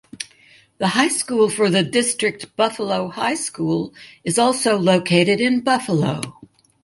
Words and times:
The 0.79 0.87
high 0.97 1.09
school 1.09 1.47
for 1.47 1.69
the 1.69 1.83
district, 1.83 2.55
Buffalo 2.55 3.09
High 3.09 3.35
School, 3.35 3.93
is 4.23 4.39
also 4.39 4.75
located 4.75 5.39
in 5.39 5.59
Buffalo. 5.61 6.39